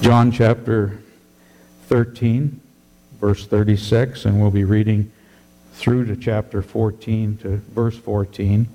[0.00, 1.00] John chapter
[1.88, 2.60] 13,
[3.20, 5.10] verse 36, and we'll be reading
[5.74, 8.68] through to chapter 14 to verse 14.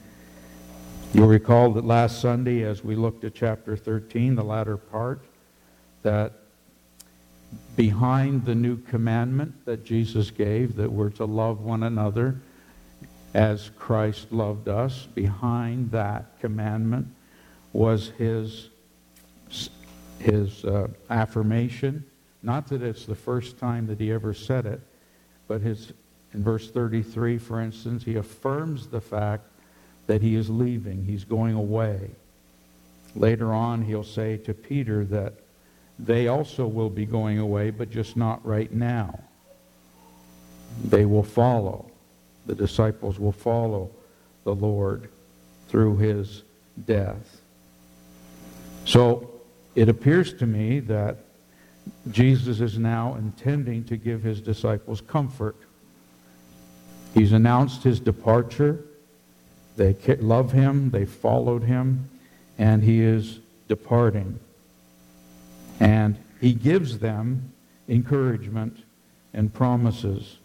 [1.13, 5.21] You'll recall that last Sunday, as we looked at chapter 13, the latter part,
[6.01, 6.33] that
[7.75, 12.35] behind the new commandment that Jesus gave, that we're to love one another
[13.33, 17.07] as Christ loved us, behind that commandment
[17.71, 18.69] was his,
[20.19, 22.03] his uh, affirmation.
[22.41, 24.81] Not that it's the first time that he ever said it,
[25.47, 25.93] but his,
[26.33, 29.45] in verse 33, for instance, he affirms the fact
[30.07, 32.11] that he is leaving, he's going away.
[33.15, 35.33] Later on, he'll say to Peter that
[35.99, 39.19] they also will be going away, but just not right now.
[40.83, 41.89] They will follow.
[42.45, 43.91] The disciples will follow
[44.43, 45.09] the Lord
[45.69, 46.43] through his
[46.85, 47.41] death.
[48.85, 49.32] So
[49.75, 51.17] it appears to me that
[52.11, 55.55] Jesus is now intending to give his disciples comfort.
[57.13, 58.83] He's announced his departure.
[59.75, 62.09] They love him, they followed him,
[62.57, 64.39] and he is departing.
[65.79, 67.51] And he gives them
[67.89, 68.77] encouragement
[69.33, 70.37] and promises.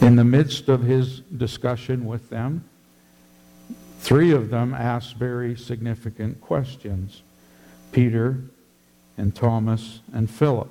[0.00, 2.64] In the midst of his discussion with them,
[4.04, 7.22] three of them ask very significant questions
[7.90, 8.38] Peter
[9.16, 10.68] and Thomas and Philip.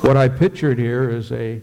[0.00, 1.62] What I pictured here is a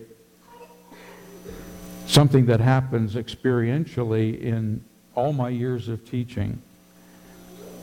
[2.08, 4.81] something that happens experientially in
[5.14, 6.62] all my years of teaching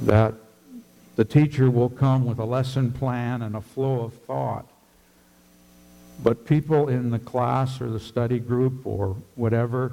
[0.01, 0.33] that
[1.17, 4.67] the teacher will come with a lesson plan and a flow of thought.
[6.23, 9.93] But people in the class or the study group or whatever,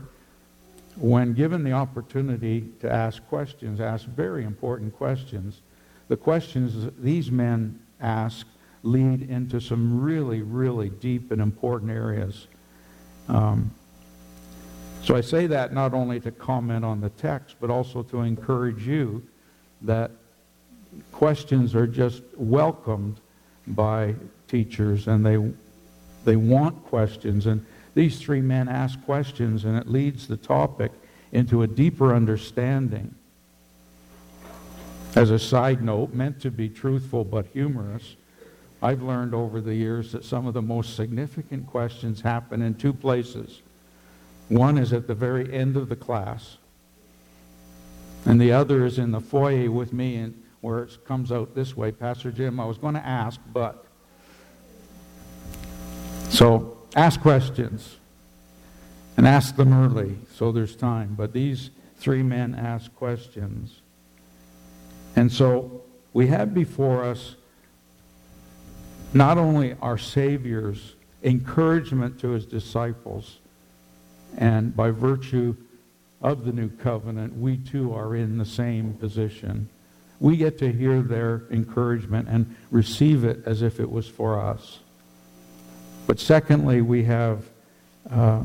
[1.00, 5.61] when given the opportunity to ask questions, ask very important questions,
[6.08, 8.45] the questions these men ask
[8.83, 12.47] lead into some really, really deep and important areas.
[13.27, 13.71] Um,
[15.04, 18.86] so I say that not only to comment on the text, but also to encourage
[18.86, 19.23] you
[19.81, 20.11] that
[21.11, 23.20] questions are just welcomed
[23.67, 24.16] by
[24.48, 25.37] teachers and they,
[26.26, 27.45] they want questions.
[27.45, 27.66] And
[27.99, 30.93] these three men ask questions and it leads the topic
[31.33, 33.14] into a deeper understanding.
[35.15, 38.15] As a side note, meant to be truthful but humorous,
[38.82, 42.93] I've learned over the years that some of the most significant questions happen in two
[42.93, 43.61] places.
[44.48, 46.55] One is at the very end of the class,
[48.23, 51.76] and the other is in the foyer with me and where it comes out this
[51.76, 53.83] way, Pastor Jim, I was going to ask, but.
[56.30, 57.98] So ask questions
[59.17, 61.16] and ask them early so there's time.
[61.17, 63.82] But these three men ask questions.
[65.16, 65.83] And so
[66.14, 67.36] we have before us
[69.14, 73.39] not only our Savior's encouragement to his disciples,
[74.38, 75.55] and by virtue
[76.22, 79.67] of the new covenant, we too are in the same position.
[80.20, 84.80] We get to hear their encouragement and receive it as if it was for us.
[86.09, 87.47] But secondly, we have
[88.09, 88.42] uh,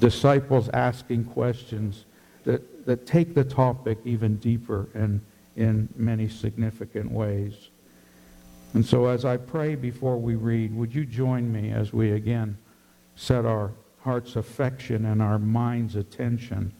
[0.00, 2.04] disciples asking questions
[2.44, 5.22] that, that take the topic even deeper and
[5.56, 7.70] in many significant ways.
[8.74, 12.58] And so as I pray before we read, would you join me as we again
[13.16, 16.70] set our heart's affection and our mind's attention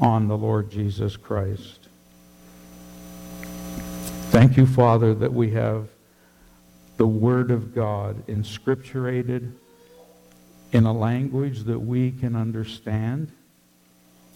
[0.00, 1.86] on the Lord Jesus Christ?
[4.32, 5.90] Thank you, Father, that we have
[6.96, 9.52] the Word of God inscripturated
[10.72, 13.30] in a language that we can understand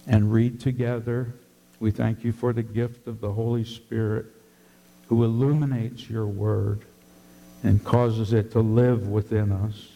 [0.06, 1.34] and read together.
[1.78, 4.26] We thank you for the gift of the Holy Spirit
[5.08, 6.84] who illuminates your Word
[7.62, 9.88] and causes it to live within us.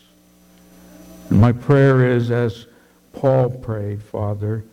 [1.30, 2.66] And my prayer is, as
[3.12, 4.64] Paul prayed, Father,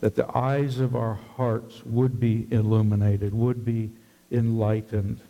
[0.00, 3.90] that the eyes of our hearts would be illuminated, would be
[4.30, 5.20] enlightened.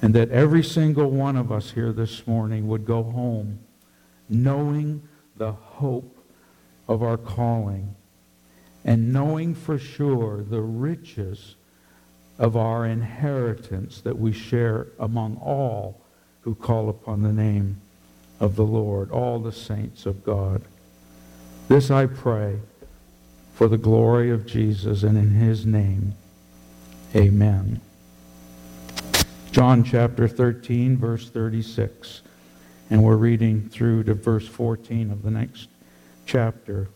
[0.00, 3.60] And that every single one of us here this morning would go home
[4.28, 6.18] knowing the hope
[6.86, 7.94] of our calling
[8.84, 11.56] and knowing for sure the riches
[12.38, 16.00] of our inheritance that we share among all
[16.42, 17.80] who call upon the name
[18.40, 20.62] of the Lord, all the saints of God.
[21.66, 22.60] This I pray
[23.54, 26.14] for the glory of Jesus and in his name.
[27.14, 27.80] Amen.
[29.50, 32.22] John chapter 13, verse 36.
[32.90, 35.68] And we're reading through to verse 14 of the next
[36.26, 36.88] chapter.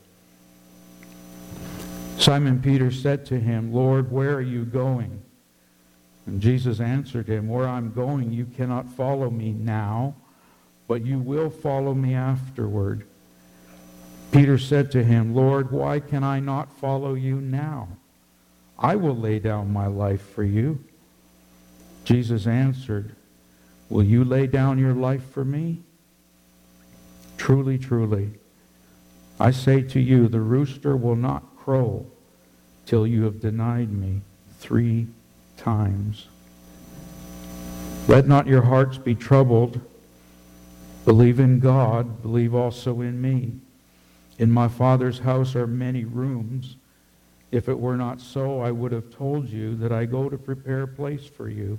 [2.19, 5.23] Simon Peter said to him, Lord, where are you going?
[6.27, 10.15] And Jesus answered him, Where I'm going, you cannot follow me now,
[10.87, 13.07] but you will follow me afterward.
[14.31, 17.89] Peter said to him, Lord, why can I not follow you now?
[18.79, 20.85] I will lay down my life for you.
[22.05, 23.15] Jesus answered,
[23.89, 25.83] Will you lay down your life for me?
[27.37, 28.31] Truly, truly,
[29.39, 32.07] I say to you, the rooster will not crow
[32.87, 34.23] till you have denied me
[34.59, 35.09] three
[35.57, 36.29] times.
[38.09, 39.81] Let not your hearts be troubled.
[41.05, 43.53] Believe in God, believe also in me.
[44.39, 46.77] In my Father's house are many rooms.
[47.51, 50.83] If it were not so, I would have told you that I go to prepare
[50.83, 51.79] a place for you.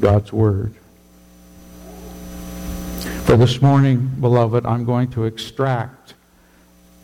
[0.00, 0.74] God's Word.
[3.24, 6.14] For this morning, beloved, I'm going to extract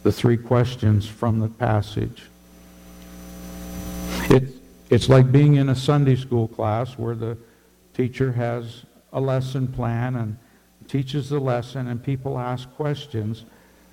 [0.02, 2.24] the three questions from the passage.
[4.30, 4.54] It,
[4.90, 7.38] it's like being in a Sunday school class where the
[7.94, 10.36] teacher has a lesson plan and
[10.86, 13.44] teaches the lesson and people ask questions.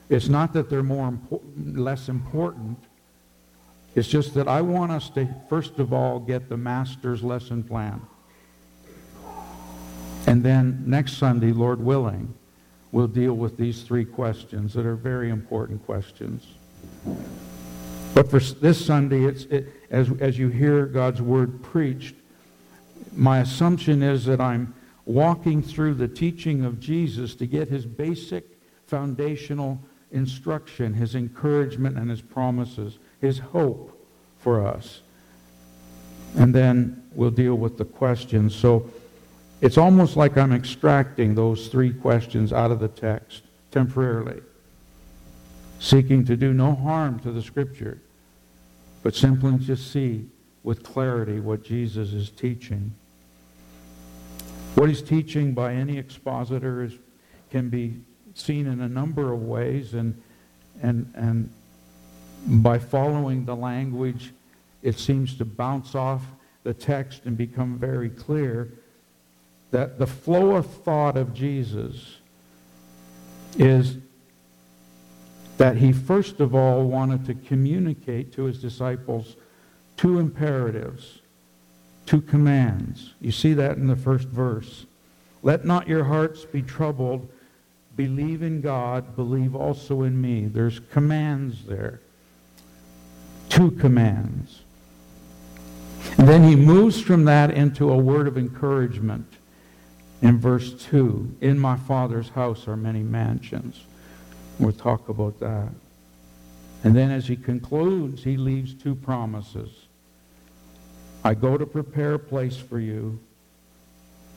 [0.09, 1.18] It's not that they're more
[1.57, 2.77] less important.
[3.95, 8.01] It's just that I want us to, first of all, get the master's lesson plan.
[10.36, 12.34] And then next Sunday, Lord willing,
[12.92, 16.46] we'll deal with these three questions that are very important questions.
[18.14, 22.16] But for this Sunday, it's, it, as, as you hear God's word preached,
[23.14, 24.74] my assumption is that I'm
[25.06, 28.44] walking through the teaching of Jesus to get his basic
[28.88, 29.80] foundational
[30.12, 34.06] instruction, his encouragement and his promises, his hope
[34.39, 35.00] for us.
[36.36, 38.54] And then we'll deal with the questions.
[38.54, 38.92] So
[39.62, 44.41] it's almost like I'm extracting those three questions out of the text temporarily,
[45.79, 48.01] seeking to do no harm to the Scripture,
[49.03, 50.27] but simply to see
[50.63, 52.93] with clarity what Jesus is teaching.
[54.75, 56.93] What he's teaching by any expositor is,
[57.50, 58.01] can be
[58.33, 60.21] seen in a number of ways, and,
[60.81, 61.50] and, and
[62.62, 64.33] by following the language,
[64.83, 66.24] it seems to bounce off
[66.63, 68.74] the text and become very clear
[69.75, 72.20] that the flow of thought of Jesus
[73.58, 73.98] is
[75.58, 79.36] that he first of all wanted to communicate to his disciples
[79.98, 81.20] two imperatives,
[82.05, 83.15] two commands.
[83.20, 84.86] You see that in the first verse.
[85.44, 87.29] Let not your hearts be troubled.
[87.98, 89.13] Believe in God.
[89.17, 90.46] Believe also in me.
[90.46, 92.00] There's commands there.
[93.50, 94.62] Two commands.
[96.17, 99.35] And then he moves from that into a word of encouragement
[100.22, 103.84] in verse 2, in my Father's house are many mansions.
[104.60, 105.69] We'll talk about that.
[106.84, 109.69] And then as he concludes, he leaves two promises.
[111.24, 113.19] I go to prepare a place for you,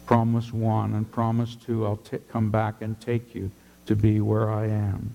[0.08, 3.50] Promise one and promise two, I'll t- come back and take you
[3.84, 5.14] to be where I am.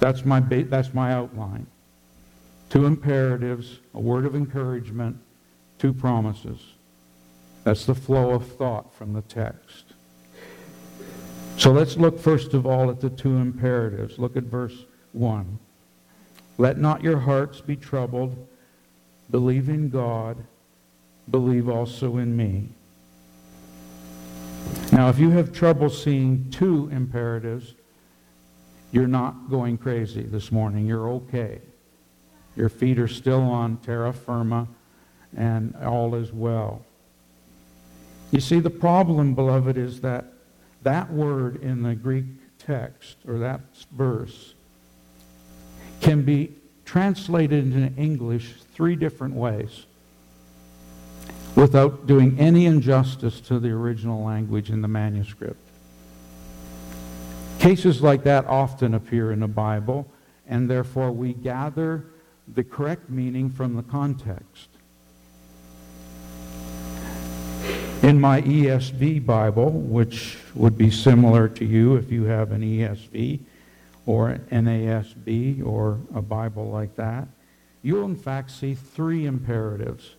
[0.00, 1.64] That's my, ba- that's my outline.
[2.70, 5.16] Two imperatives, a word of encouragement,
[5.78, 6.58] two promises.
[7.68, 9.92] That's the flow of thought from the text.
[11.58, 14.18] So let's look first of all at the two imperatives.
[14.18, 15.58] Look at verse 1.
[16.56, 18.48] Let not your hearts be troubled.
[19.30, 20.38] Believe in God.
[21.30, 22.70] Believe also in me.
[24.90, 27.74] Now, if you have trouble seeing two imperatives,
[28.92, 30.86] you're not going crazy this morning.
[30.86, 31.60] You're okay.
[32.56, 34.68] Your feet are still on terra firma,
[35.36, 36.82] and all is well.
[38.30, 40.26] You see, the problem, beloved, is that
[40.82, 42.26] that word in the Greek
[42.58, 43.60] text, or that
[43.92, 44.54] verse,
[46.00, 46.52] can be
[46.84, 49.86] translated into English three different ways
[51.54, 55.58] without doing any injustice to the original language in the manuscript.
[57.58, 60.06] Cases like that often appear in the Bible,
[60.46, 62.04] and therefore we gather
[62.54, 64.68] the correct meaning from the context.
[68.02, 73.40] In my ESV Bible, which would be similar to you if you have an ESV
[74.06, 77.26] or an NASB or a Bible like that,
[77.82, 80.14] you'll in fact see three imperatives.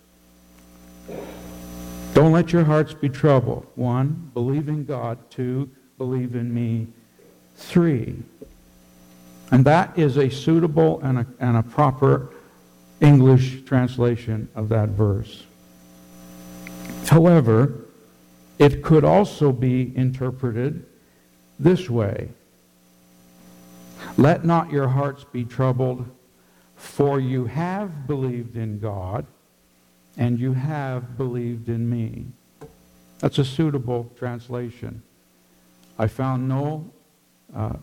[2.14, 3.66] Don't let your hearts be troubled.
[3.76, 5.18] One, believe in God.
[5.30, 6.88] Two, believe in me.
[7.56, 8.18] Three.
[9.52, 12.34] And that is a suitable and a, and a proper
[13.00, 15.46] English translation of that verse.
[17.10, 17.74] However,
[18.60, 20.86] it could also be interpreted
[21.58, 22.30] this way
[24.16, 26.06] Let not your hearts be troubled,
[26.76, 29.26] for you have believed in God,
[30.18, 32.28] and you have believed in me.
[33.18, 35.02] That's a suitable translation.
[35.98, 36.92] I found no
[37.56, 37.78] uh,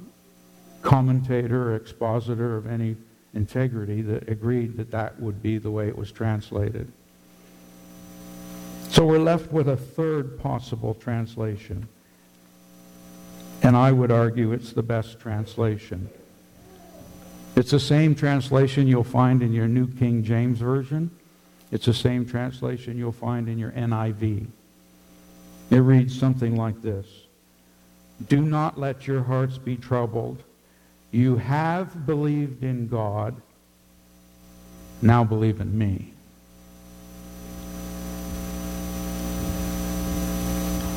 [0.82, 2.94] commentator or expositor of any
[3.34, 6.92] integrity that agreed that that would be the way it was translated.
[8.90, 11.88] So we're left with a third possible translation.
[13.62, 16.08] And I would argue it's the best translation.
[17.56, 21.10] It's the same translation you'll find in your New King James Version.
[21.72, 24.46] It's the same translation you'll find in your NIV.
[25.70, 27.06] It reads something like this
[28.28, 30.42] Do not let your hearts be troubled.
[31.10, 33.40] You have believed in God.
[35.02, 36.12] Now believe in me.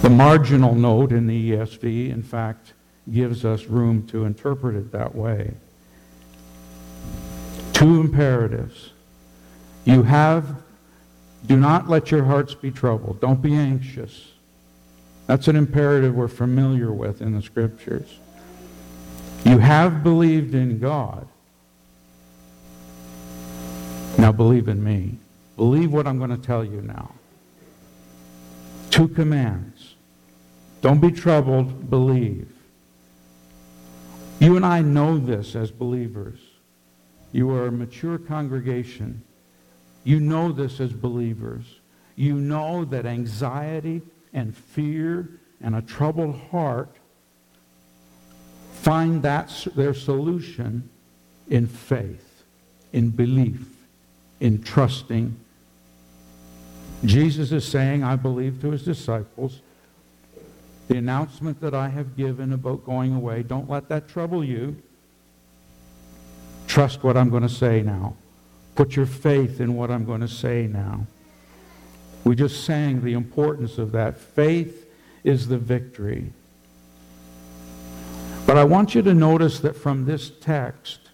[0.02, 2.74] The marginal note in the ESV, in fact,
[3.12, 5.54] gives us room to interpret it that way.
[7.74, 8.92] Two imperatives.
[9.86, 10.62] You have,
[11.48, 13.20] do not let your hearts be troubled.
[13.20, 14.32] Don't be anxious.
[15.28, 18.20] That's an imperative we're familiar with in the scriptures.
[19.46, 21.28] You have believed in God.
[24.18, 25.18] Now believe in me.
[25.56, 27.12] Believe what I'm going to tell you now.
[28.92, 29.79] Two commands.
[30.82, 32.52] Don't be troubled, believe.
[34.40, 36.40] You and I know this as believers.
[37.32, 39.22] You are a mature congregation.
[40.04, 41.66] You know this as believers.
[42.16, 44.02] You know that anxiety
[44.34, 45.30] and fear
[45.62, 46.96] and a troubled heart
[48.72, 50.90] find that their solution
[51.50, 52.44] in faith,
[52.94, 53.68] in belief,
[54.40, 55.36] in trusting.
[57.04, 59.62] Jesus is saying, I believe to his disciples,
[60.90, 64.76] the announcement that I have given about going away, don't let that trouble you.
[66.68, 68.16] Trust what I'm going to say now.
[68.74, 71.06] Put your faith in what I'm going to say now.
[72.24, 74.18] We just sang the importance of that.
[74.18, 74.90] Faith
[75.24, 76.34] is the victory.
[78.48, 81.10] But I want you to notice that from this text,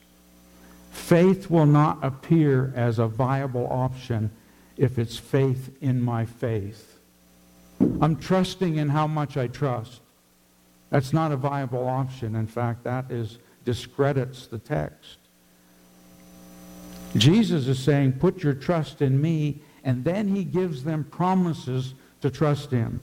[0.90, 4.32] faith will not appear as a viable option
[4.78, 6.95] if it's faith in my faith.
[7.80, 10.02] I'm trusting in how much I trust.
[10.90, 12.36] That's not a viable option.
[12.36, 15.18] In fact, that is discredits the text.
[17.18, 22.30] Jesus is saying, put your trust in me, and then he gives them promises to
[22.30, 23.00] trust in.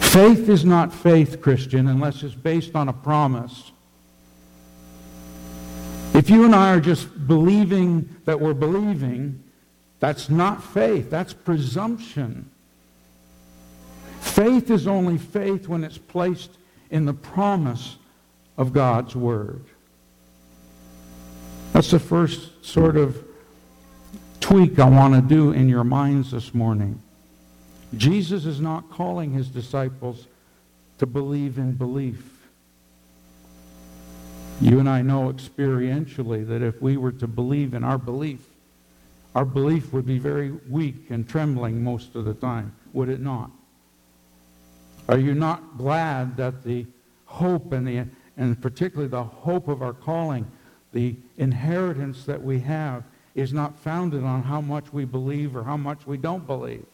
[0.00, 3.72] Faith is not faith, Christian, unless it's based on a promise.
[6.14, 9.42] If you and I are just believing that we're believing,
[10.02, 12.50] that's not faith, that's presumption.
[14.18, 16.50] Faith is only faith when it's placed
[16.90, 17.98] in the promise
[18.58, 19.62] of God's Word.
[21.72, 23.24] That's the first sort of
[24.40, 27.00] tweak I want to do in your minds this morning.
[27.96, 30.26] Jesus is not calling his disciples
[30.98, 32.48] to believe in belief.
[34.60, 38.48] You and I know experientially that if we were to believe in our belief,
[39.34, 43.50] our belief would be very weak and trembling most of the time, would it not?
[45.08, 46.86] Are you not glad that the
[47.24, 50.46] hope and, the, and particularly the hope of our calling,
[50.92, 55.76] the inheritance that we have, is not founded on how much we believe or how
[55.76, 56.84] much we don't believe?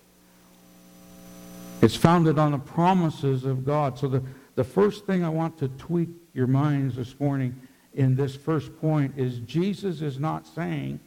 [1.82, 3.98] It's founded on the promises of God.
[3.98, 4.22] So the,
[4.54, 7.54] the first thing I want to tweak your minds this morning
[7.94, 11.00] in this first point is Jesus is not saying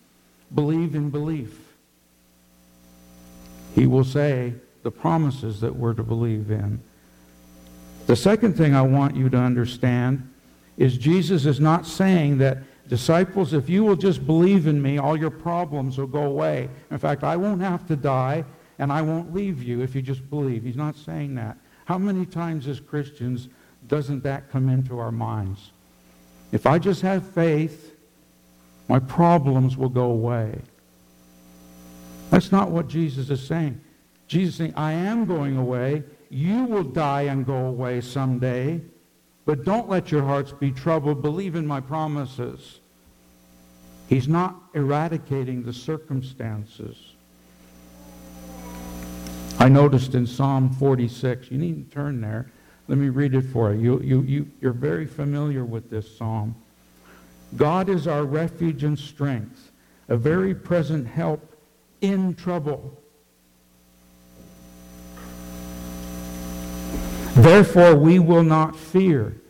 [0.53, 1.57] believe in belief.
[3.75, 4.53] He will say
[4.83, 6.81] the promises that we're to believe in.
[8.07, 10.27] The second thing I want you to understand
[10.77, 15.15] is Jesus is not saying that disciples, if you will just believe in me, all
[15.15, 16.69] your problems will go away.
[16.89, 18.43] In fact, I won't have to die
[18.79, 20.63] and I won't leave you if you just believe.
[20.63, 21.57] He's not saying that.
[21.85, 23.47] How many times as Christians
[23.87, 25.71] doesn't that come into our minds?
[26.51, 27.90] If I just have faith,
[28.87, 30.59] my problems will go away.
[32.29, 33.79] That's not what Jesus is saying.
[34.27, 36.03] Jesus is saying, I am going away.
[36.29, 38.81] You will die and go away someday.
[39.45, 41.21] But don't let your hearts be troubled.
[41.21, 42.79] Believe in my promises.
[44.07, 47.13] He's not eradicating the circumstances.
[49.59, 52.51] I noticed in Psalm 46, you needn't turn there.
[52.87, 53.79] Let me read it for you.
[53.79, 54.51] You, you, you.
[54.59, 56.55] You're very familiar with this psalm.
[57.55, 59.71] God is our refuge and strength,
[60.07, 61.55] a very present help
[62.01, 62.97] in trouble.
[67.35, 69.41] Therefore, we will not fear,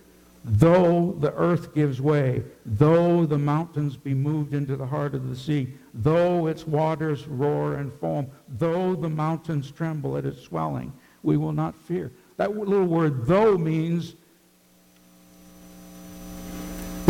[0.45, 5.35] though the earth gives way, though the mountains be moved into the heart of the
[5.35, 10.93] sea, though its waters roar and foam, though the mountains tremble at its swelling,
[11.23, 12.11] we will not fear.
[12.37, 14.15] That little word, though, means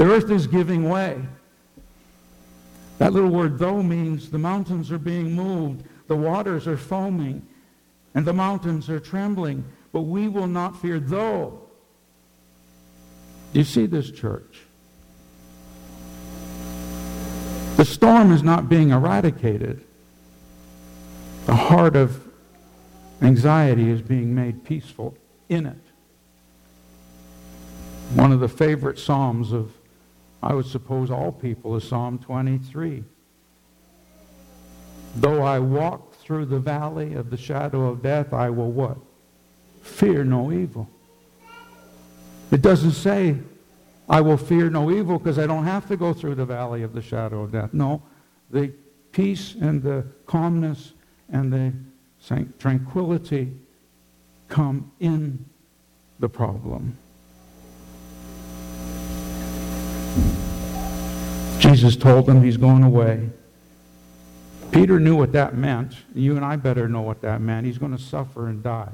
[0.02, 1.22] the earth is giving way.
[2.98, 7.46] That little word, though, means the mountains are being moved, the waters are foaming,
[8.16, 9.64] and the mountains are trembling.
[9.92, 11.62] But we will not fear, though.
[13.54, 14.62] Do you see this, church?
[17.78, 19.86] The storm is not being eradicated.
[21.46, 22.28] The heart of
[23.22, 25.16] anxiety is being made peaceful
[25.48, 25.78] in it.
[28.16, 29.74] One of the favorite Psalms of,
[30.44, 33.04] I would suppose, all people is Psalm 23.
[35.18, 38.98] Though I walk through the valley of the shadow of death, I will what?
[39.82, 40.90] Fear no evil.
[42.52, 43.38] It doesn't say,
[44.10, 46.94] I will fear no evil because I don't have to go through the valley of
[46.94, 47.74] the shadow of death.
[47.74, 48.02] No,
[48.50, 48.74] the
[49.12, 50.94] peace and the calmness
[51.30, 51.74] and the
[52.60, 53.54] tranquility
[54.48, 55.46] come in
[56.20, 56.98] the problem.
[61.62, 63.30] Jesus told them he's going away.
[64.72, 65.94] Peter knew what that meant.
[66.16, 67.68] You and I better know what that meant.
[67.68, 68.92] He's going to suffer and die.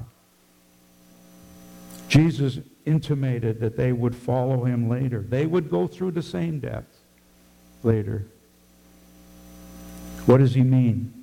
[2.10, 5.22] Jesus intimated that they would follow him later.
[5.22, 6.84] They would go through the same death
[7.84, 8.26] later.
[10.26, 11.14] What does he mean?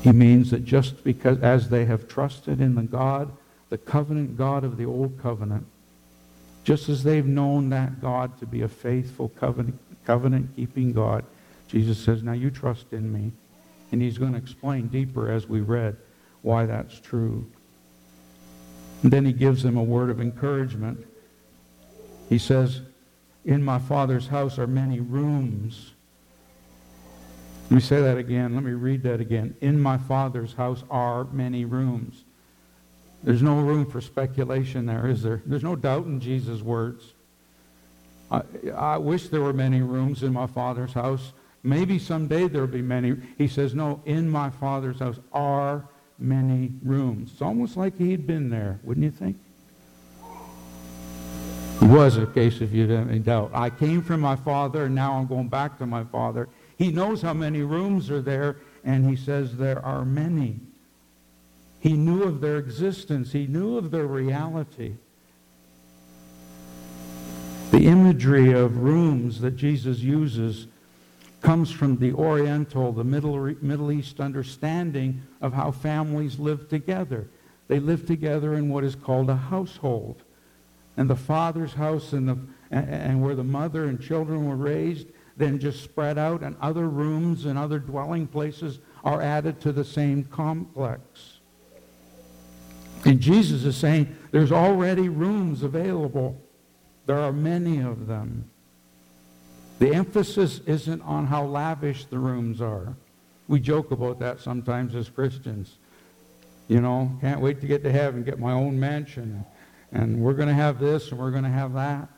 [0.00, 3.36] He means that just because, as they have trusted in the God,
[3.68, 5.66] the covenant God of the old covenant,
[6.68, 11.24] just as they've known that God to be a faithful covenant, covenant keeping God,
[11.66, 13.32] Jesus says, Now you trust in me.
[13.90, 15.96] And he's going to explain deeper as we read
[16.42, 17.50] why that's true.
[19.02, 21.06] And then he gives them a word of encouragement.
[22.28, 22.82] He says,
[23.46, 25.94] In my Father's house are many rooms.
[27.70, 28.54] Let me say that again.
[28.54, 29.56] Let me read that again.
[29.62, 32.24] In my Father's house are many rooms.
[33.22, 35.42] There's no room for speculation there, is there?
[35.44, 37.14] There's no doubt in Jesus' words.
[38.30, 38.42] I,
[38.74, 41.32] I wish there were many rooms in my Father's house.
[41.62, 43.16] Maybe someday there'll be many.
[43.36, 47.32] He says, no, in my Father's house are many rooms.
[47.32, 49.36] It's almost like he'd been there, wouldn't you think?
[51.80, 53.52] It was, a case if you have any doubt.
[53.54, 56.48] I came from my Father, and now I'm going back to my Father.
[56.76, 60.60] He knows how many rooms are there, and he says there are many.
[61.88, 63.32] He knew of their existence.
[63.32, 64.92] He knew of their reality.
[67.70, 70.66] The imagery of rooms that Jesus uses
[71.40, 77.26] comes from the Oriental, the Middle, Middle East understanding of how families live together.
[77.68, 80.22] They live together in what is called a household.
[80.98, 82.38] And the father's house and, the,
[82.70, 85.06] and, where the mother and children were raised
[85.38, 89.84] then just spread out and other rooms and other dwelling places are added to the
[89.84, 91.37] same complex.
[93.04, 96.40] And Jesus is saying there's already rooms available.
[97.06, 98.50] There are many of them.
[99.78, 102.96] The emphasis isn't on how lavish the rooms are.
[103.46, 105.78] We joke about that sometimes as Christians.
[106.66, 109.44] You know, can't wait to get to heaven, get my own mansion,
[109.92, 112.08] and we're going to have this and we're going to have that.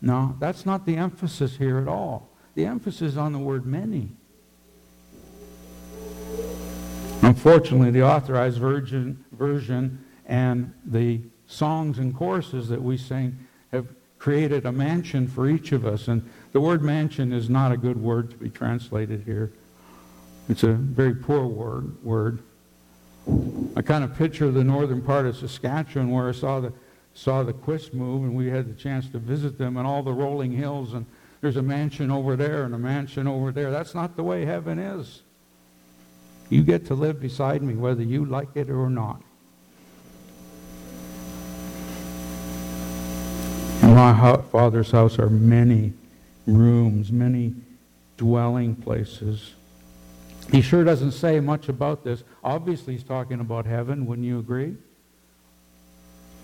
[0.00, 2.28] No, that's not the emphasis here at all.
[2.54, 4.10] The emphasis is on the word many.
[7.22, 13.38] Unfortunately, the authorized version, version and the songs and choruses that we sing
[13.72, 13.86] have
[14.18, 16.08] created a mansion for each of us.
[16.08, 19.52] And the word mansion is not a good word to be translated here.
[20.48, 22.02] It's a very poor word.
[22.04, 22.42] word.
[23.76, 26.72] I kind of picture the northern part of Saskatchewan where I saw the
[27.14, 30.12] saw the Quist move and we had the chance to visit them and all the
[30.12, 31.06] rolling hills and
[31.40, 33.70] there's a mansion over there and a mansion over there.
[33.70, 35.22] That's not the way heaven is.
[36.50, 39.22] You get to live beside me whether you like it or not.
[43.96, 45.90] My Father's house are many
[46.46, 47.54] rooms, many
[48.18, 49.54] dwelling places.
[50.52, 52.22] He sure doesn't say much about this.
[52.44, 54.04] Obviously, he's talking about heaven.
[54.04, 54.76] Wouldn't you agree?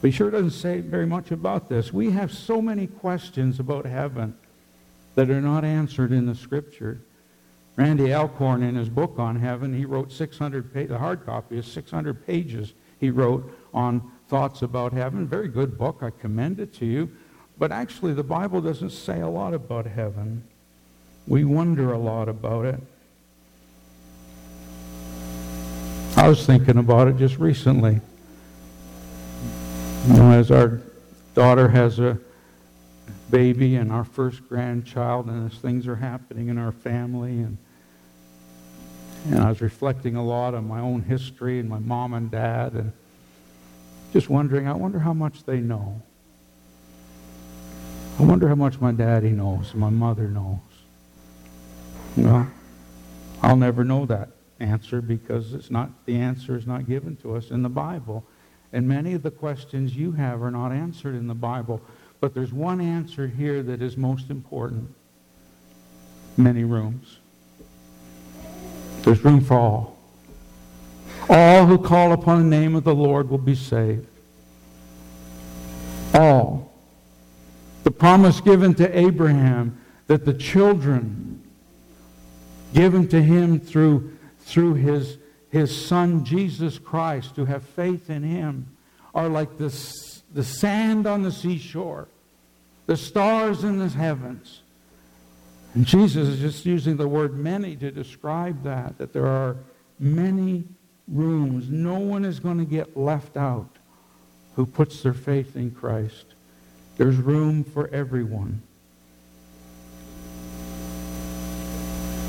[0.01, 1.93] But he sure doesn't say very much about this.
[1.93, 4.35] We have so many questions about heaven
[5.15, 7.03] that are not answered in the Scripture.
[7.77, 10.89] Randy Alcorn, in his book on heaven, he wrote 600 pages.
[10.89, 15.27] The hard copy is 600 pages he wrote on thoughts about heaven.
[15.27, 15.99] Very good book.
[16.01, 17.11] I commend it to you.
[17.59, 20.45] But actually, the Bible doesn't say a lot about heaven.
[21.27, 22.81] We wonder a lot about it.
[26.17, 28.01] I was thinking about it just recently.
[30.07, 30.81] You know, as our
[31.35, 32.19] daughter has a
[33.31, 37.57] baby and our first grandchild, and as things are happening in our family, and
[39.27, 42.73] and I was reflecting a lot on my own history and my mom and dad,
[42.73, 42.93] and
[44.13, 46.03] just wondering, I wonder how much they know.
[48.19, 50.59] I wonder how much my daddy knows, my mother knows.
[52.17, 52.49] Well,
[53.43, 57.51] I'll never know that answer because it's not the answer is not given to us
[57.51, 58.25] in the Bible.
[58.73, 61.81] And many of the questions you have are not answered in the Bible.
[62.21, 64.95] But there's one answer here that is most important.
[66.37, 67.19] Many rooms.
[69.03, 69.99] There's room for all.
[71.29, 74.07] All who call upon the name of the Lord will be saved.
[76.15, 76.72] All.
[77.83, 81.43] The promise given to Abraham that the children
[82.75, 85.19] given to him through, through his,
[85.51, 88.77] his son Jesus Christ, who have faith in him,
[89.15, 89.69] are like the,
[90.33, 92.09] the sand on the seashore,
[92.87, 94.63] the stars in the heavens.
[95.75, 99.57] And Jesus is just using the word many to describe that, that there are
[99.99, 100.65] many
[101.09, 101.71] rooms.
[101.71, 103.79] No one is going to get left out
[104.55, 106.32] who puts their faith in Christ.
[107.03, 108.63] There's room for everyone.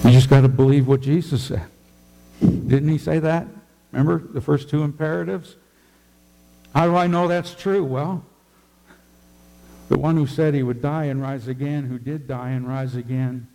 [0.04, 1.68] You just got to believe what Jesus said.
[2.42, 3.46] Didn't he say that?
[3.92, 5.58] Remember the first two imperatives?
[6.74, 7.84] How do I know that's true?
[7.84, 8.26] Well,
[9.90, 12.96] the one who said he would die and rise again, who did die and rise
[12.96, 13.48] again,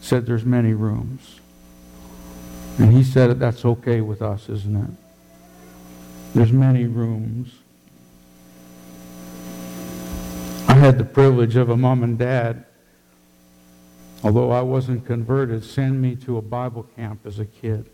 [0.00, 1.40] said there's many rooms.
[2.78, 4.90] And he said that's okay with us, isn't it?
[6.32, 7.56] There's many rooms.
[10.73, 12.62] I had the privilege of a mom and dad,
[14.22, 17.88] although I wasn't converted, send me to a Bible camp as a kid.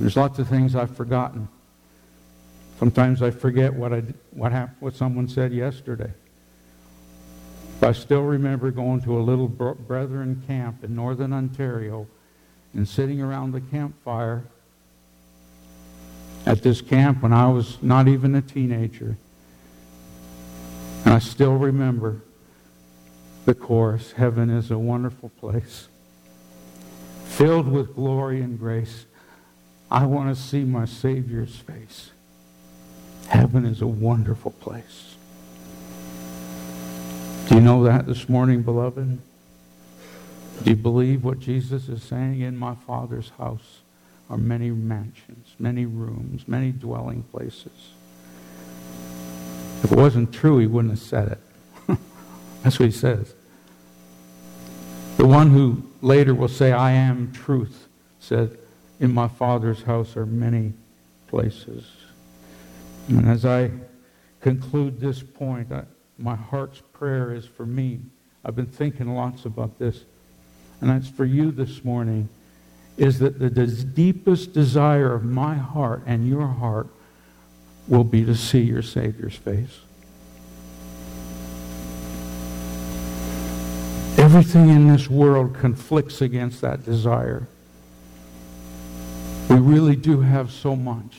[0.00, 1.46] There's lots of things I've forgotten.
[2.80, 6.12] Sometimes I forget what, I, what, happened, what someone said yesterday.
[7.78, 12.08] But I still remember going to a little brethren camp in northern Ontario
[12.74, 14.42] and sitting around the campfire
[16.44, 19.16] at this camp when I was not even a teenager.
[21.06, 22.20] And I still remember
[23.44, 25.86] the chorus Heaven is a wonderful place,
[27.26, 29.06] filled with glory and grace.
[29.88, 32.10] I want to see my Savior's face.
[33.28, 35.14] Heaven is a wonderful place.
[37.48, 39.20] Do you know that this morning, beloved?
[40.64, 42.40] Do you believe what Jesus is saying?
[42.40, 43.78] In my Father's house
[44.28, 47.90] are many mansions, many rooms, many dwelling places.
[49.86, 51.38] If it wasn't true, he wouldn't have said it.
[52.64, 53.32] That's what he says.
[55.16, 57.86] The one who later will say, I am truth,
[58.18, 58.58] said,
[58.98, 60.72] In my Father's house are many
[61.28, 61.88] places.
[63.06, 63.70] And as I
[64.40, 65.84] conclude this point, I,
[66.18, 68.00] my heart's prayer is for me.
[68.44, 70.04] I've been thinking lots about this.
[70.80, 72.28] And that's for you this morning.
[72.96, 76.88] is that the deepest desire of my heart and your heart
[77.88, 79.80] will be to see your Savior's face.
[84.18, 87.46] Everything in this world conflicts against that desire.
[89.48, 91.18] We really do have so much.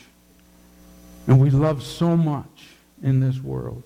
[1.27, 2.69] And we love so much
[3.01, 3.84] in this world.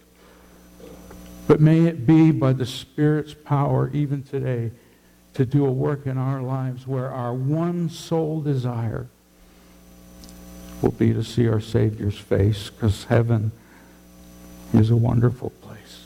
[1.47, 4.71] But may it be by the Spirit's power, even today,
[5.33, 9.07] to do a work in our lives where our one sole desire
[10.81, 13.51] will be to see our Savior's face because heaven
[14.73, 16.05] is a wonderful place.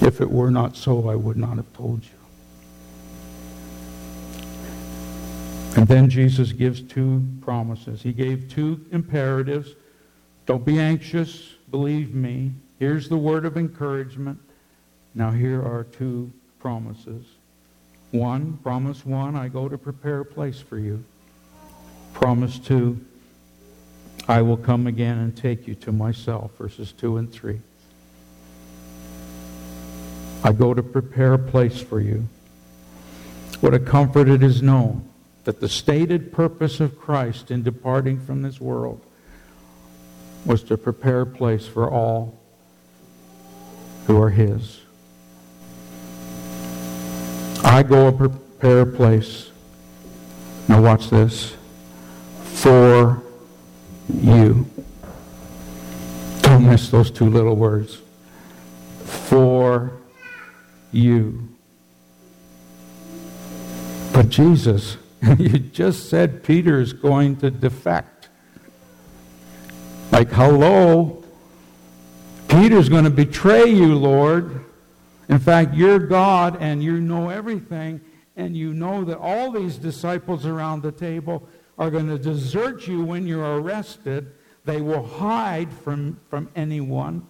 [0.00, 2.10] If it were not so, I would not have told you.
[5.76, 8.02] And then Jesus gives two promises.
[8.02, 9.74] He gave two imperatives.
[10.46, 12.52] Don't be anxious, believe me.
[12.78, 14.38] Here's the word of encouragement.
[15.14, 17.24] Now here are two promises.
[18.10, 21.04] One, promise one, I go to prepare a place for you.
[22.14, 23.00] Promise two,
[24.30, 27.58] I will come again and take you to myself, verses 2 and 3.
[30.44, 32.28] I go to prepare a place for you.
[33.60, 35.04] What a comfort it is known
[35.42, 39.00] that the stated purpose of Christ in departing from this world
[40.46, 42.38] was to prepare a place for all
[44.06, 44.80] who are his.
[47.64, 49.50] I go and prepare a place.
[50.68, 51.56] Now watch this.
[52.44, 53.24] For
[54.30, 54.66] you.
[56.42, 57.98] Don't miss those two little words.
[59.04, 59.92] For
[60.92, 61.48] you.
[64.12, 64.96] But Jesus,
[65.38, 68.28] you just said Peter is going to defect.
[70.10, 71.22] Like, hello?
[72.48, 74.64] Peter's going to betray you, Lord.
[75.28, 78.00] In fact, you're God and you know everything,
[78.36, 81.48] and you know that all these disciples around the table
[81.80, 84.30] are going to desert you when you're arrested.
[84.66, 87.26] They will hide from, from anyone.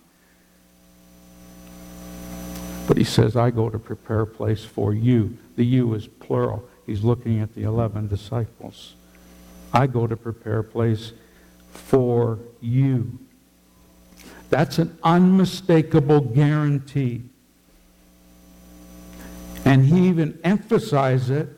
[2.89, 5.39] But he says, I go to prepare a place for you.
[5.55, 6.69] The you is plural.
[6.85, 8.97] He's looking at the 11 disciples.
[9.73, 11.13] I go to prepare a place
[11.71, 13.21] for you.
[14.49, 17.23] That's an unmistakable guarantee.
[19.65, 21.49] And he even emphasizes it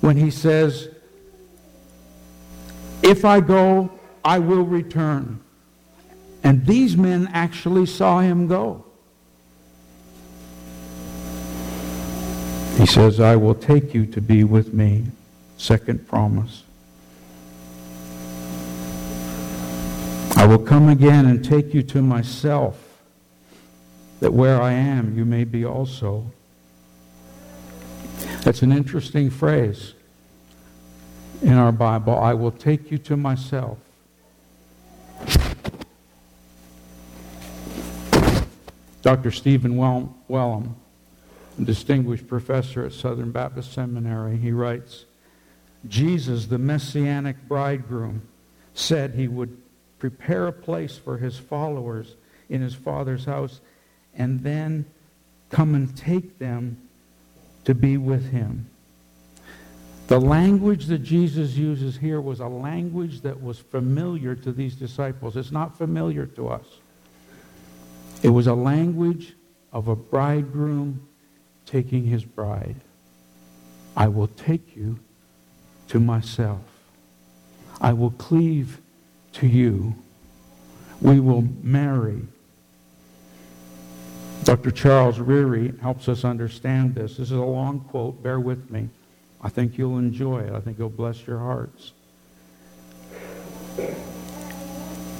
[0.00, 0.88] when he says,
[3.02, 3.90] If I go,
[4.24, 5.40] I will return.
[6.42, 8.84] And these men actually saw him go.
[12.76, 15.04] He says, I will take you to be with me.
[15.58, 16.62] Second promise.
[20.36, 23.02] I will come again and take you to myself
[24.20, 26.30] that where I am, you may be also.
[28.42, 29.94] That's an interesting phrase
[31.42, 32.18] in our Bible.
[32.18, 33.78] I will take you to myself.
[39.02, 39.30] Dr.
[39.30, 40.74] Stephen Wellum,
[41.58, 45.06] a distinguished professor at Southern Baptist Seminary, he writes,
[45.88, 48.22] Jesus, the messianic bridegroom,
[48.74, 49.56] said he would
[49.98, 52.14] prepare a place for his followers
[52.48, 53.60] in his Father's house
[54.14, 54.84] and then
[55.50, 56.76] come and take them
[57.64, 58.69] to be with him.
[60.10, 65.36] The language that Jesus uses here was a language that was familiar to these disciples.
[65.36, 66.66] It's not familiar to us.
[68.20, 69.36] It was a language
[69.72, 71.06] of a bridegroom
[71.64, 72.74] taking his bride.
[73.96, 74.98] I will take you
[75.90, 76.64] to myself.
[77.80, 78.80] I will cleave
[79.34, 79.94] to you.
[81.00, 82.22] We will marry
[84.42, 84.72] Dr.
[84.72, 87.18] Charles Ryrie helps us understand this.
[87.18, 88.20] This is a long quote.
[88.24, 88.88] Bear with me.
[89.42, 90.52] I think you'll enjoy it.
[90.52, 91.92] I think it'll bless your hearts.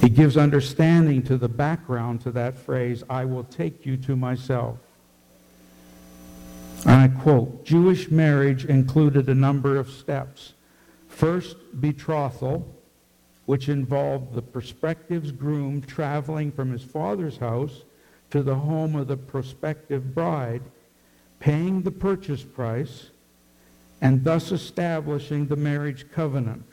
[0.00, 4.78] He gives understanding to the background to that phrase, I will take you to myself.
[6.87, 10.54] And I quote, Jewish marriage included a number of steps.
[11.09, 12.74] First, betrothal,
[13.44, 17.83] which involved the prospective groom traveling from his father's house
[18.30, 20.62] to the home of the prospective bride,
[21.40, 23.11] paying the purchase price,
[24.00, 26.64] and thus establishing the marriage covenant.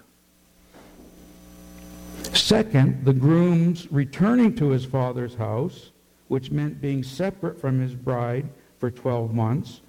[2.33, 5.91] Second, the groom's returning to his father's house,
[6.27, 8.47] which meant being separate from his bride
[8.79, 9.81] for 12 months,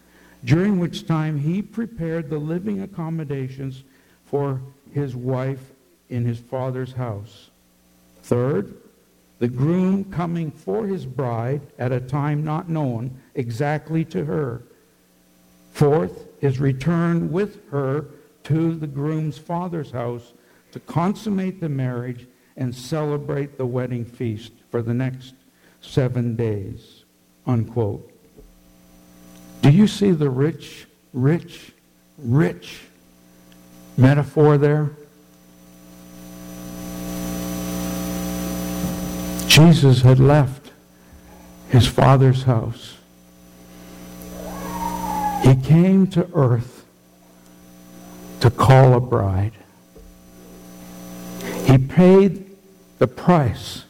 [0.44, 3.84] during which time he prepared the living accommodations
[4.24, 4.60] for
[4.92, 5.72] his wife
[6.10, 7.50] in his father's house.
[8.22, 8.74] Third,
[9.38, 14.62] the groom coming for his bride at a time not known exactly to her.
[15.72, 18.06] Fourth, his return with her
[18.44, 20.32] to the groom's father's house
[20.72, 25.34] to consummate the marriage and celebrate the wedding feast for the next
[25.80, 27.04] seven days.
[27.46, 28.12] Unquote.
[29.62, 31.72] Do you see the rich, rich,
[32.18, 32.80] rich
[33.96, 34.90] metaphor there?
[39.46, 40.70] Jesus had left
[41.70, 42.97] his father's house.
[45.42, 46.84] He came to earth
[48.40, 49.52] to call a bride.
[51.64, 52.56] He paid
[52.98, 53.84] the price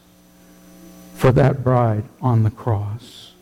[1.15, 3.33] for that bride on the cross.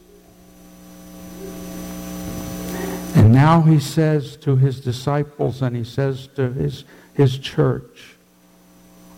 [3.14, 8.16] And now he says to his disciples and he says to his, his church,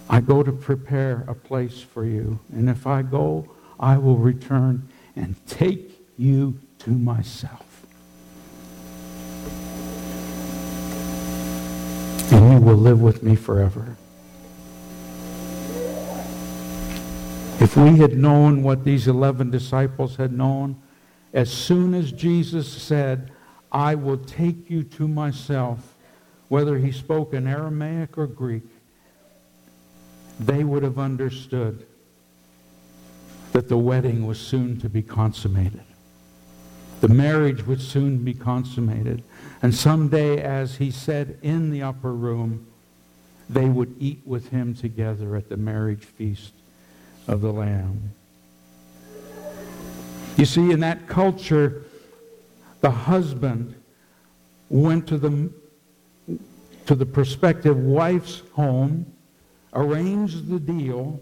[0.08, 2.38] I go to prepare a place for you.
[2.52, 3.48] And if I go,
[3.78, 7.64] I will return and take you to myself.
[12.30, 13.96] And will live with me forever.
[17.60, 20.80] If we had known what these 11 disciples had known,
[21.32, 23.32] as soon as Jesus said,
[23.72, 25.96] I will take you to myself,
[26.48, 28.62] whether he spoke in Aramaic or Greek,
[30.40, 31.84] they would have understood
[33.52, 35.82] that the wedding was soon to be consummated.
[37.00, 39.22] The marriage would soon be consummated.
[39.62, 42.66] And someday, as he said in the upper room,
[43.48, 46.52] they would eat with him together at the marriage feast
[47.26, 48.12] of the Lamb.
[50.36, 51.84] You see, in that culture,
[52.80, 53.74] the husband
[54.68, 55.50] went to the,
[56.86, 59.06] to the prospective wife's home,
[59.72, 61.20] arranged the deal,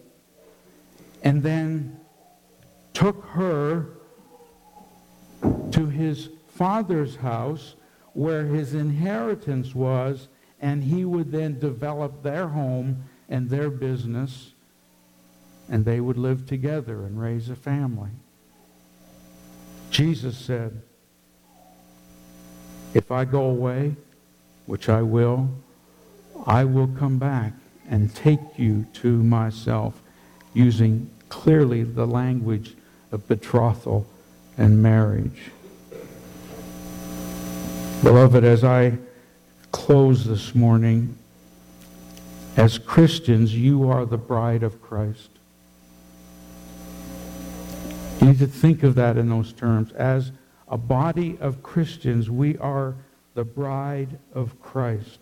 [1.23, 1.99] and then
[2.93, 3.96] took her
[5.73, 7.75] to his father's house
[8.13, 10.29] where his inheritance was,
[10.61, 14.53] and he would then develop their home and their business
[15.69, 18.11] and they would live together and raise a family.
[19.91, 20.83] Jesus said,
[22.95, 23.97] If I go away,
[24.67, 25.49] which I will,
[26.47, 27.53] I will come back
[27.89, 30.01] and take you to myself,
[30.55, 32.75] using clearly the language
[33.13, 34.07] of betrothal
[34.59, 35.51] and marriage.
[38.03, 38.99] Beloved, as I
[39.73, 41.17] close this morning,
[42.57, 45.31] as Christians, you are the bride of Christ.
[48.21, 49.93] You need to think of that in those terms.
[49.93, 50.33] As
[50.69, 52.95] a body of Christians, we are
[53.35, 55.19] the bride of Christ.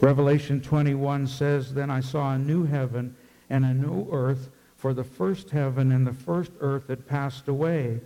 [0.00, 3.16] Revelation 21 says, Then I saw a new heaven
[3.48, 4.48] and a new earth,
[4.86, 7.98] for the first heaven and the first earth had passed away,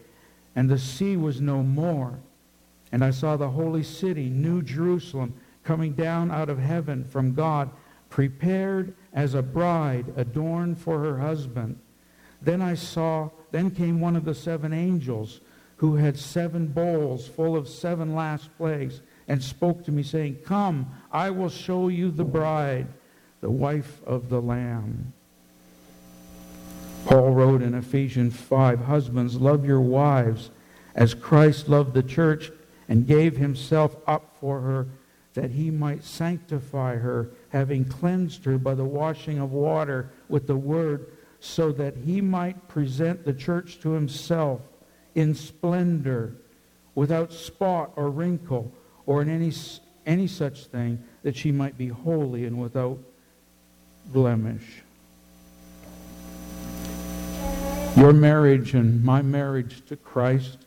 [0.57, 2.19] and the sea was no more.
[2.91, 7.69] And I saw the holy city, New Jerusalem, coming down out of heaven from God,
[8.09, 11.79] prepared as a bride adorned for her husband.
[12.41, 15.41] Then I saw then came one of the seven angels
[15.77, 20.91] who had seven bowls full of seven last plagues and spoke to me, saying, Come,
[21.13, 22.87] I will show you the bride,
[23.43, 25.13] the wife of the Lamb.
[27.07, 30.51] Paul wrote in Ephesians 5, Husbands, love your wives
[30.95, 32.51] as Christ loved the church
[32.89, 34.89] and gave himself up for her
[35.35, 40.57] that he might sanctify her, having cleansed her by the washing of water with the
[40.57, 41.07] word
[41.41, 44.61] so that he might present the church to himself
[45.15, 46.37] in splendor,
[46.95, 48.73] without spot or wrinkle
[49.07, 49.53] or in any,
[50.07, 52.99] any such thing, that she might be holy and without
[54.07, 54.80] blemish.
[57.97, 60.59] Your marriage and my marriage to Christ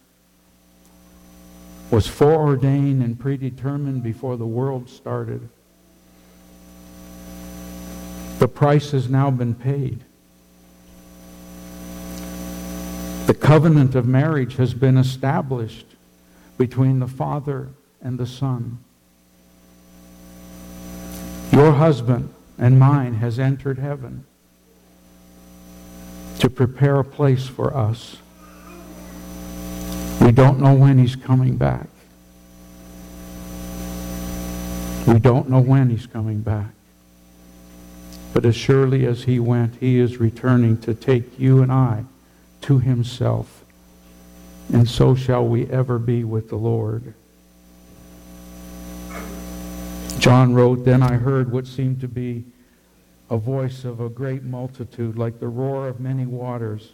[1.90, 5.48] was foreordained and predetermined before the world started.
[8.40, 10.04] The price has now been paid.
[13.28, 15.86] The covenant of marriage has been established
[16.58, 17.70] between the Father
[18.02, 18.80] and the Son.
[21.52, 24.26] Your husband and mine has entered heaven
[26.44, 28.18] to prepare a place for us.
[30.20, 31.88] We don't know when he's coming back.
[35.08, 36.72] We don't know when he's coming back.
[38.34, 42.04] But as surely as he went, he is returning to take you and I
[42.64, 43.64] to himself.
[44.74, 47.14] And so shall we ever be with the Lord.
[50.20, 52.44] John wrote, Then I heard what seemed to be
[53.30, 56.94] a voice of a great multitude, like the roar of many waters,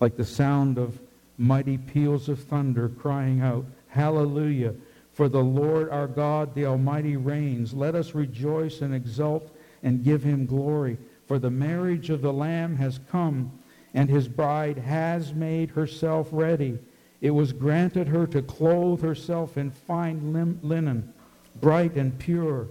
[0.00, 0.98] like the sound of
[1.36, 4.74] mighty peals of thunder, crying out, Hallelujah!
[5.12, 7.74] For the Lord our God, the Almighty, reigns.
[7.74, 10.98] Let us rejoice and exult and give him glory.
[11.26, 13.50] For the marriage of the Lamb has come,
[13.94, 16.78] and his bride has made herself ready.
[17.20, 21.12] It was granted her to clothe herself in fine linen,
[21.60, 22.68] bright and pure.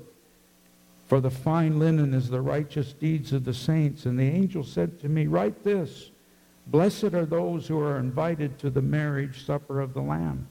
[1.08, 4.06] For the fine linen is the righteous deeds of the saints.
[4.06, 6.12] And the angel said to me, Write this
[6.68, 10.48] Blessed are those who are invited to the marriage supper of the Lamb.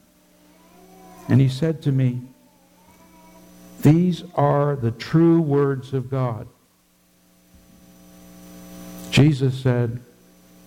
[1.28, 2.22] And he said to me,
[3.82, 6.48] These are the true words of God.
[9.10, 10.00] Jesus said,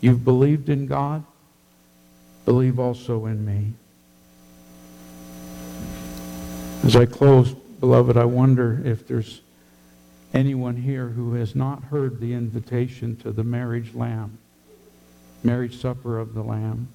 [0.02, 1.26] You've believed in God,
[2.46, 3.74] believe also in me.
[6.86, 9.42] As I close, beloved, I wonder if there's
[10.34, 14.38] anyone here who has not heard the invitation to the marriage lamb,
[15.44, 16.88] marriage supper of the lamb.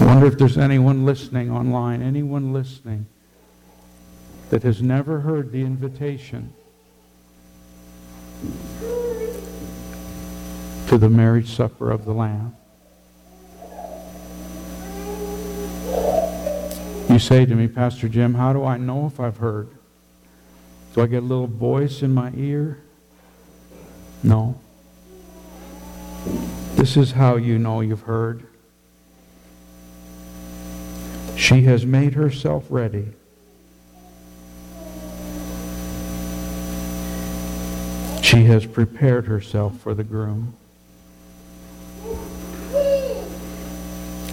[0.00, 3.06] I wonder if there's anyone listening online, anyone listening
[4.50, 6.52] that has never heard the invitation
[10.88, 12.54] to the marriage supper of the Lamb.
[17.12, 19.68] You say to me, Pastor Jim, how do I know if I've heard?
[20.94, 22.80] Do I get a little voice in my ear?
[24.22, 24.58] No.
[26.74, 28.46] This is how you know you've heard.
[31.36, 33.08] She has made herself ready.
[38.22, 40.54] She has prepared herself for the groom.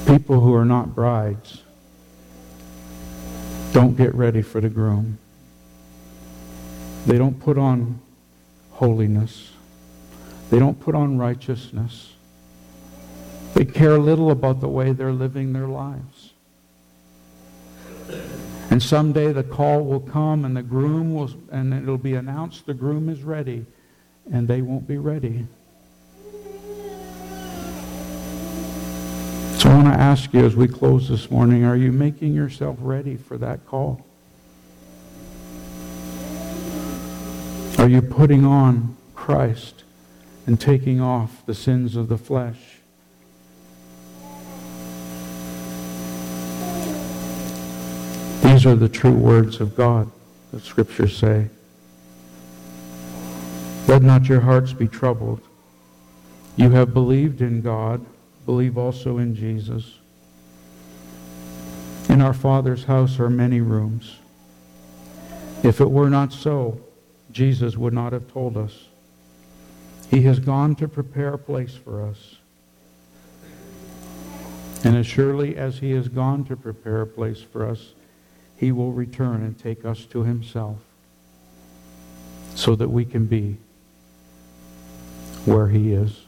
[0.08, 1.64] People who are not brides
[3.72, 5.18] don't get ready for the groom.
[7.06, 8.00] They don't put on
[8.72, 9.52] holiness.
[10.50, 12.14] They don't put on righteousness.
[13.54, 16.34] They care little about the way they're living their lives.
[18.72, 22.74] And someday the call will come and the groom will, and it'll be announced the
[22.74, 23.66] groom is ready,
[24.32, 25.48] and they won't be ready.
[29.58, 32.76] So I want to ask you as we close this morning, are you making yourself
[32.80, 34.04] ready for that call?
[37.78, 39.84] Are you putting on Christ
[40.48, 42.58] and taking off the sins of the flesh?
[48.42, 50.10] These are the true words of God,
[50.52, 51.50] the scriptures say.
[53.88, 55.42] Let not your hearts be troubled.
[56.56, 58.04] You have believed in God,
[58.48, 59.99] believe also in Jesus.
[62.20, 64.18] In our Father's house are many rooms.
[65.64, 66.78] If it were not so,
[67.32, 68.90] Jesus would not have told us.
[70.12, 72.36] He has gone to prepare a place for us.
[74.84, 77.94] And as surely as he has gone to prepare a place for us,
[78.58, 80.76] he will return and take us to himself
[82.54, 83.56] so that we can be
[85.46, 86.26] where he is.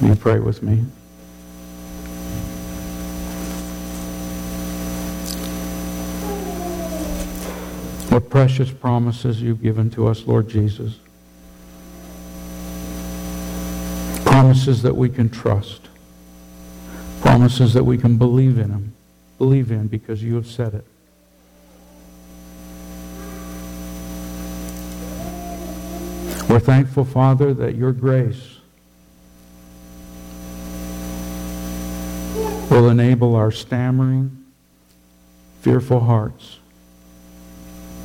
[0.00, 0.84] You pray with me?
[8.18, 10.98] What precious promises you've given to us, Lord Jesus.
[14.24, 15.82] Promises that we can trust.
[17.20, 18.92] Promises that we can believe in them
[19.38, 20.84] believe in because you have said it.
[26.50, 28.56] We're thankful, Father, that your grace
[32.68, 34.44] will enable our stammering,
[35.60, 36.58] fearful hearts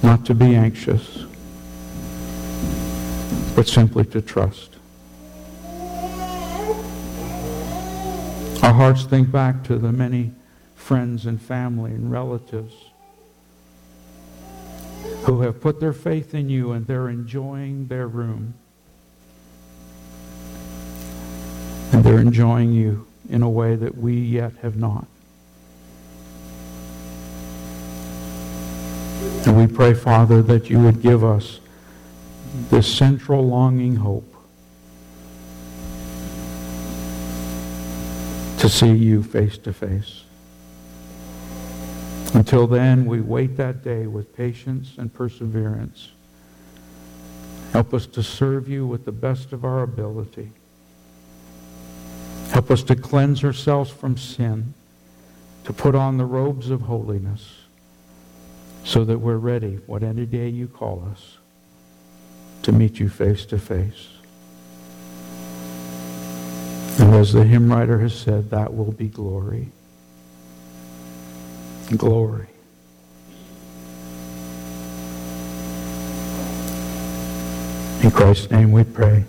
[0.03, 1.23] not to be anxious,
[3.55, 4.75] but simply to trust.
[8.61, 10.33] Our hearts think back to the many
[10.75, 12.73] friends and family and relatives
[15.23, 18.53] who have put their faith in you and they're enjoying their room.
[21.93, 25.07] And they're enjoying you in a way that we yet have not.
[29.45, 31.59] And we pray, Father, that you would give us
[32.69, 34.33] this central longing hope
[38.59, 40.23] to see you face to face.
[42.33, 46.11] Until then, we wait that day with patience and perseverance.
[47.73, 50.51] Help us to serve you with the best of our ability.
[52.49, 54.73] Help us to cleanse ourselves from sin,
[55.63, 57.62] to put on the robes of holiness,
[58.83, 61.37] so that we're ready, what any day you call us,
[62.63, 64.09] to meet you face to face.
[66.99, 69.69] And as the hymn writer has said, that will be glory.
[71.97, 72.47] Glory.
[78.03, 79.23] In Christ's name we pray.